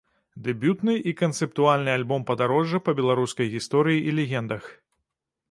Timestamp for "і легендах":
4.09-4.63